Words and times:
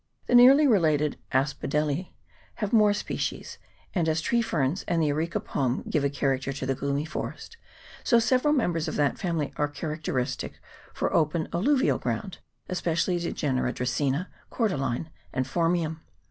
The 0.25 0.33
nearly 0.33 0.65
related 0.65 1.19
Asphodelece 1.31 2.07
have 2.55 2.73
more 2.73 2.91
species, 2.91 3.59
and, 3.93 4.09
as 4.09 4.19
tree 4.19 4.41
ferns 4.41 4.81
and 4.87 4.99
the 4.99 5.09
Areca 5.09 5.39
palm 5.39 5.83
give 5.87 6.03
a 6.03 6.09
character 6.09 6.51
to 6.51 6.65
the 6.65 6.73
gloomy 6.73 7.05
forest, 7.05 7.55
so 8.03 8.17
several 8.17 8.51
members 8.51 8.87
of 8.87 8.95
that 8.95 9.19
family 9.19 9.53
are 9.57 9.67
cha 9.67 9.85
racteristic 9.85 10.53
for 10.91 11.13
open 11.13 11.49
alluvial 11.53 11.99
ground, 11.99 12.39
especially 12.67 13.19
the 13.19 13.31
genera 13.31 13.71
Dracaena, 13.71 14.27
Cordyline, 14.51 15.11
and 15.31 15.45
Phormium. 15.45 15.99